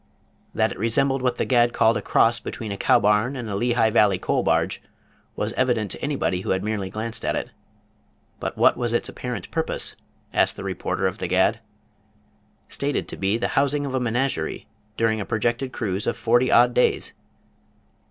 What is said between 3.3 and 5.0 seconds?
and a Lehigh Valley Coal Barge,